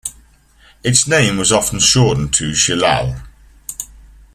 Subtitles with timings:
[0.83, 3.21] Its name was often shortened to "Chelal".